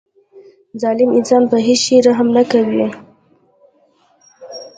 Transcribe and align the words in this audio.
ظالم 0.81 1.09
انسان 1.17 1.43
په 1.51 1.57
هیڅ 1.65 1.79
شي 1.87 1.97
رحم 2.07 2.27
نه 2.37 2.43
کوي. 2.51 2.85